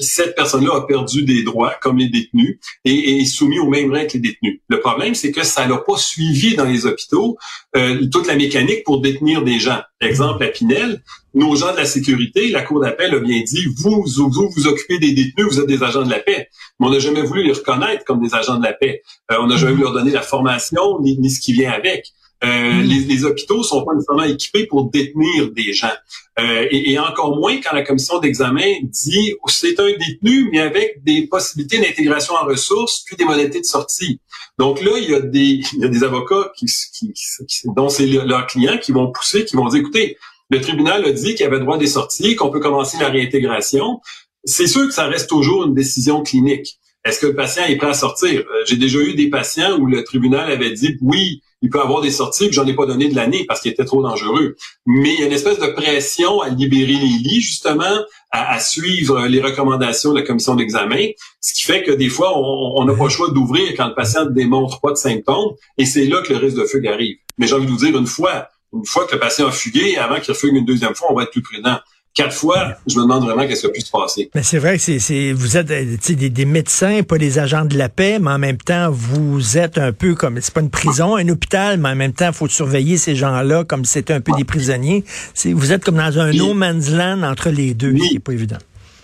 cette 0.00 0.34
personne-là 0.34 0.74
a 0.74 0.86
perdu 0.86 1.22
des 1.22 1.44
droits 1.44 1.74
comme 1.80 1.98
les 1.98 2.08
détenus 2.08 2.58
et, 2.84 3.20
est 3.20 3.24
soumis 3.24 3.58
au 3.58 3.68
même 3.68 3.92
règles 3.92 4.10
que 4.10 4.14
les 4.14 4.20
détenus. 4.30 4.60
Le 4.68 4.80
problème, 4.80 5.14
c'est 5.14 5.30
que 5.30 5.44
ça 5.44 5.66
n'a 5.66 5.76
pas 5.76 5.96
suivi 5.96 6.56
dans 6.56 6.64
les 6.64 6.86
hôpitaux 6.86 7.36
euh, 7.76 8.06
toute 8.10 8.26
la 8.26 8.34
mécanique 8.34 8.82
pour 8.84 9.00
détenir 9.00 9.42
des 9.42 9.60
gens. 9.60 9.80
Exemple, 10.00 10.42
à 10.42 10.48
Pinel, 10.48 11.02
nos 11.34 11.54
gens 11.54 11.72
de 11.72 11.76
la 11.76 11.84
sécurité, 11.84 12.48
la 12.48 12.62
Cour 12.62 12.80
d'appel 12.80 13.14
a 13.14 13.18
bien 13.20 13.42
dit, 13.42 13.66
vous, 13.76 14.04
vous, 14.06 14.50
vous 14.56 14.66
occupez 14.66 14.98
des 14.98 15.12
détenus, 15.12 15.46
vous 15.48 15.60
êtes 15.60 15.66
des 15.66 15.82
agents 15.82 16.02
de 16.02 16.10
la 16.10 16.18
paix. 16.18 16.48
Mais 16.80 16.86
on 16.86 16.90
n'a 16.90 16.98
jamais 16.98 17.22
voulu 17.22 17.44
les 17.44 17.52
reconnaître 17.52 18.04
comme 18.04 18.20
des 18.20 18.34
agents 18.34 18.58
de 18.58 18.64
la 18.64 18.72
paix. 18.72 19.02
Euh, 19.30 19.36
on 19.40 19.46
n'a 19.46 19.56
jamais 19.56 19.72
voulu 19.72 19.84
leur 19.84 19.92
donner 19.92 20.10
la 20.10 20.22
formation 20.22 21.00
ni, 21.00 21.18
ni 21.18 21.30
ce 21.30 21.40
qui 21.40 21.52
vient 21.52 21.70
avec. 21.70 22.12
Euh, 22.44 22.82
les, 22.82 23.00
les, 23.00 23.24
hôpitaux 23.24 23.62
sont 23.62 23.82
pas 23.84 23.94
nécessairement 23.94 24.24
équipés 24.24 24.66
pour 24.66 24.90
détenir 24.90 25.50
des 25.52 25.72
gens. 25.72 25.92
Euh, 26.38 26.66
et, 26.70 26.92
et, 26.92 26.98
encore 26.98 27.34
moins 27.34 27.58
quand 27.62 27.74
la 27.74 27.82
commission 27.82 28.18
d'examen 28.18 28.74
dit 28.82 29.34
c'est 29.46 29.80
un 29.80 29.86
détenu, 29.86 30.50
mais 30.52 30.60
avec 30.60 31.02
des 31.02 31.26
possibilités 31.28 31.78
d'intégration 31.78 32.34
en 32.34 32.44
ressources, 32.44 33.04
puis 33.06 33.16
des 33.16 33.24
modalités 33.24 33.60
de 33.60 33.64
sortie. 33.64 34.20
Donc 34.58 34.82
là, 34.82 34.92
il 34.98 35.10
y 35.10 35.14
a 35.14 35.20
des, 35.20 35.62
il 35.72 35.80
y 35.80 35.84
a 35.84 35.88
des 35.88 36.04
avocats 36.04 36.52
qui, 36.56 36.66
qui, 36.92 37.12
qui 37.12 37.68
dont 37.74 37.88
c'est 37.88 38.06
leurs 38.06 38.46
clients 38.46 38.76
qui 38.76 38.92
vont 38.92 39.10
pousser, 39.10 39.46
qui 39.46 39.56
vont 39.56 39.68
dire, 39.68 39.80
écoutez, 39.80 40.18
le 40.50 40.60
tribunal 40.60 41.04
a 41.06 41.12
dit 41.12 41.34
qu'il 41.34 41.44
y 41.44 41.44
avait 41.44 41.58
droit 41.58 41.78
des 41.78 41.86
sorties, 41.86 42.36
qu'on 42.36 42.50
peut 42.50 42.60
commencer 42.60 42.98
la 43.00 43.08
réintégration. 43.08 44.00
C'est 44.44 44.66
sûr 44.66 44.86
que 44.86 44.92
ça 44.92 45.06
reste 45.06 45.28
toujours 45.28 45.64
une 45.64 45.74
décision 45.74 46.22
clinique. 46.22 46.78
Est-ce 47.06 47.20
que 47.20 47.26
le 47.26 47.36
patient 47.36 47.64
est 47.64 47.76
prêt 47.76 47.86
à 47.86 47.94
sortir? 47.94 48.40
Euh, 48.40 48.64
j'ai 48.66 48.76
déjà 48.76 48.98
eu 48.98 49.14
des 49.14 49.30
patients 49.30 49.78
où 49.78 49.86
le 49.86 50.02
tribunal 50.02 50.50
avait 50.50 50.72
dit 50.72 50.98
oui, 51.00 51.40
il 51.62 51.70
peut 51.70 51.80
avoir 51.80 52.00
des 52.00 52.10
sorties, 52.10 52.46
puis 52.46 52.54
j'en 52.54 52.66
ai 52.66 52.74
pas 52.74 52.84
donné 52.84 53.08
de 53.08 53.14
l'année 53.14 53.44
parce 53.46 53.60
qu'il 53.60 53.70
était 53.70 53.84
trop 53.84 54.02
dangereux. 54.02 54.56
Mais 54.86 55.14
il 55.14 55.20
y 55.20 55.22
a 55.22 55.26
une 55.26 55.32
espèce 55.32 55.60
de 55.60 55.68
pression 55.68 56.40
à 56.40 56.48
libérer 56.48 56.94
les 56.94 57.06
lits, 57.06 57.40
justement, 57.40 58.02
à, 58.32 58.58
suivre 58.58 59.24
les 59.28 59.40
recommandations 59.40 60.12
de 60.12 60.18
la 60.18 60.26
commission 60.26 60.56
d'examen, 60.56 61.10
ce 61.40 61.54
qui 61.54 61.62
fait 61.62 61.84
que 61.84 61.92
des 61.92 62.08
fois, 62.08 62.36
on 62.36 62.84
n'a 62.84 62.92
pas 62.92 63.04
le 63.04 63.08
choix 63.10 63.30
d'ouvrir 63.30 63.72
quand 63.76 63.86
le 63.86 63.94
patient 63.94 64.24
ne 64.24 64.30
démontre 64.30 64.80
pas 64.80 64.90
de 64.90 64.96
symptômes, 64.96 65.54
et 65.78 65.86
c'est 65.86 66.04
là 66.04 66.20
que 66.22 66.32
le 66.32 66.40
risque 66.40 66.58
de 66.58 66.64
fugue 66.64 66.88
arrive. 66.88 67.16
Mais 67.38 67.46
j'ai 67.46 67.54
envie 67.54 67.66
de 67.66 67.70
vous 67.70 67.78
dire, 67.78 67.96
une 67.96 68.06
fois, 68.06 68.48
une 68.74 68.84
fois 68.84 69.06
que 69.06 69.14
le 69.14 69.20
patient 69.20 69.46
a 69.46 69.52
fugué, 69.52 69.96
avant 69.96 70.20
qu'il 70.20 70.34
refugue 70.34 70.54
une 70.54 70.66
deuxième 70.66 70.94
fois, 70.94 71.08
on 71.10 71.14
va 71.14 71.22
être 71.22 71.30
plus 71.30 71.42
prudent 71.42 71.78
quatre 72.16 72.34
fois, 72.34 72.72
je 72.86 72.96
me 72.96 73.02
demande 73.02 73.24
vraiment 73.24 73.46
qu'est-ce 73.46 73.60
qui 73.60 73.66
a 73.66 73.70
pu 73.70 73.80
se 73.82 73.90
passer. 73.90 74.30
Mais 74.34 74.42
c'est 74.42 74.58
vrai 74.58 74.78
que 74.78 74.98
c'est, 74.98 75.32
vous 75.32 75.56
êtes 75.56 75.70
euh, 75.70 75.96
des, 76.08 76.30
des, 76.30 76.44
médecins, 76.46 77.02
pas 77.02 77.18
des 77.18 77.38
agents 77.38 77.64
de 77.64 77.76
la 77.76 77.88
paix, 77.88 78.18
mais 78.18 78.30
en 78.30 78.38
même 78.38 78.56
temps, 78.56 78.90
vous 78.90 79.58
êtes 79.58 79.78
un 79.78 79.92
peu 79.92 80.14
comme, 80.14 80.40
c'est 80.40 80.52
pas 80.52 80.62
une 80.62 80.70
prison, 80.70 81.16
un 81.16 81.28
hôpital, 81.28 81.78
mais 81.78 81.90
en 81.90 81.94
même 81.94 82.14
temps, 82.14 82.28
il 82.28 82.34
faut 82.34 82.48
surveiller 82.48 82.96
ces 82.96 83.14
gens-là 83.14 83.64
comme 83.64 83.84
si 83.84 83.92
c'était 83.92 84.14
un 84.14 84.22
peu 84.22 84.32
des 84.32 84.44
prisonniers. 84.44 85.04
vous 85.44 85.72
êtes 85.72 85.84
comme 85.84 85.96
dans 85.96 86.18
un 86.18 86.32
no 86.32 86.54
man's 86.54 86.90
land 86.90 87.22
entre 87.22 87.50
les 87.50 87.74
deux, 87.74 87.92
oui. 87.92 88.00
ce 88.00 88.08
qui 88.08 88.14
n'est 88.14 88.20
pas 88.20 88.32
évident. 88.32 88.58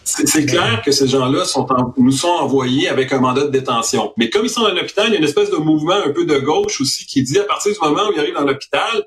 C'est 0.04 0.47
clair 0.47 0.83
que 0.85 0.90
ces 0.90 1.07
gens-là 1.07 1.45
sont 1.45 1.66
nous 1.97 2.11
sont 2.11 2.28
envoyés 2.28 2.88
avec 2.88 3.12
un 3.12 3.21
mandat 3.21 3.45
de 3.45 3.50
détention. 3.50 4.12
Mais 4.16 4.31
comme 4.31 4.45
ils 4.45 4.50
sont 4.50 4.62
dans 4.62 4.75
l'hôpital, 4.75 5.07
il 5.09 5.12
y 5.12 5.16
a 5.16 5.19
une 5.19 5.25
espèce 5.25 5.50
de 5.50 5.57
mouvement 5.57 5.95
un 6.04 6.11
peu 6.11 6.25
de 6.25 6.38
gauche 6.38 6.81
aussi 6.81 7.07
qui 7.07 7.23
dit 7.23 7.38
à 7.38 7.45
partir 7.45 7.73
du 7.73 7.78
moment 7.81 8.09
où 8.09 8.12
ils 8.12 8.19
arrivent 8.19 8.35
dans 8.35 8.45
l'hôpital, 8.45 9.07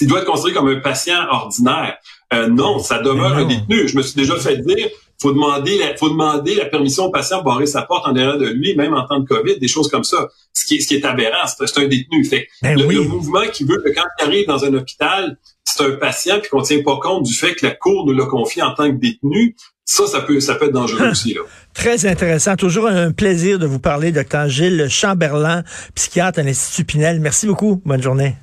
il 0.00 0.06
doit 0.06 0.20
être 0.20 0.26
considéré 0.26 0.54
comme 0.54 0.68
un 0.68 0.80
patient 0.80 1.26
ordinaire. 1.30 1.96
Euh, 2.32 2.48
non, 2.48 2.78
ça 2.78 2.98
demeure 2.98 3.36
un 3.36 3.44
détenu. 3.44 3.88
Je 3.88 3.96
me 3.96 4.02
suis 4.02 4.14
déjà 4.14 4.36
fait 4.36 4.58
dire, 4.58 4.88
faut 5.20 5.32
demander, 5.32 5.78
la, 5.78 5.96
faut 5.96 6.08
demander 6.08 6.54
la 6.54 6.66
permission 6.66 7.04
au 7.04 7.10
patient 7.10 7.38
de 7.38 7.44
barrer 7.44 7.66
sa 7.66 7.82
porte 7.82 8.06
en 8.06 8.12
derrière 8.12 8.38
de 8.38 8.46
lui, 8.46 8.74
même 8.74 8.94
en 8.94 9.06
temps 9.06 9.20
de 9.20 9.26
COVID, 9.26 9.58
des 9.58 9.68
choses 9.68 9.88
comme 9.88 10.04
ça. 10.04 10.28
Ce 10.52 10.66
qui 10.66 10.76
est, 10.76 10.80
ce 10.80 10.88
qui 10.88 10.96
est 10.96 11.04
aberrant, 11.04 11.46
c'est 11.46 11.78
un 11.78 11.86
détenu. 11.86 12.24
Fait 12.24 12.48
ben 12.62 12.78
le, 12.78 13.02
mouvement 13.02 13.46
qui 13.52 13.64
veut 13.64 13.80
que 13.82 13.94
quand 13.94 14.04
il 14.20 14.24
arrive 14.24 14.46
dans 14.46 14.64
un 14.64 14.74
hôpital, 14.74 15.38
c'est 15.64 15.84
un 15.84 15.92
patient 15.92 16.40
puis 16.40 16.50
qu'on 16.50 16.62
tient 16.62 16.82
pas 16.82 16.98
compte 17.00 17.22
du 17.22 17.34
fait 17.34 17.54
que 17.54 17.64
la 17.64 17.72
cour 17.72 18.06
nous 18.06 18.12
l'a 18.12 18.26
confié 18.26 18.62
en 18.62 18.74
tant 18.74 18.90
que 18.90 18.96
détenu, 18.96 19.56
ça, 19.84 20.06
ça 20.06 20.20
peut, 20.20 20.40
ça 20.40 20.56
peut 20.56 20.66
être 20.66 20.72
dangereux 20.72 21.10
aussi. 21.10 21.34
Là. 21.34 21.42
Très 21.72 22.06
intéressant. 22.06 22.56
Toujours 22.56 22.88
un 22.88 23.12
plaisir 23.12 23.58
de 23.58 23.66
vous 23.66 23.78
parler, 23.78 24.10
docteur 24.10 24.48
Gilles 24.48 24.88
Chamberlain, 24.90 25.62
psychiatre 25.94 26.40
à 26.40 26.42
l'Institut 26.42 26.84
Pinel. 26.84 27.20
Merci 27.20 27.46
beaucoup. 27.46 27.80
Bonne 27.84 28.02
journée. 28.02 28.34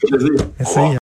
Plaisir. 0.00 0.30
Merci. 0.58 0.96